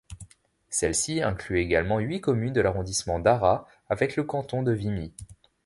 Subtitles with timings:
[0.71, 5.13] Celles-ci incluent également huit communes de l'arrondissement d'Arras avec le canton de Vimy.